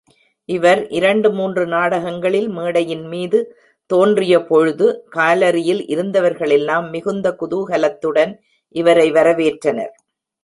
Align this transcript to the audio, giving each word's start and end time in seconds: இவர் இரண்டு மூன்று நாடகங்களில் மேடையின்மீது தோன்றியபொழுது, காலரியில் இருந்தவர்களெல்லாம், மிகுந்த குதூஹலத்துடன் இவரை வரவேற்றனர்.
இவர் 0.49 0.79
இரண்டு 0.89 1.29
மூன்று 1.31 1.67
நாடகங்களில் 1.67 2.47
மேடையின்மீது 2.49 3.39
தோன்றியபொழுது, 3.89 4.87
காலரியில் 5.09 5.83
இருந்தவர்களெல்லாம், 5.85 6.89
மிகுந்த 6.89 7.35
குதூஹலத்துடன் 7.39 8.33
இவரை 8.75 9.11
வரவேற்றனர். 9.11 9.93